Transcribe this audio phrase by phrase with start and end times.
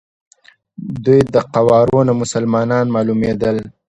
[1.03, 3.57] دوی د قوارو نه مسلمانان معلومېدل.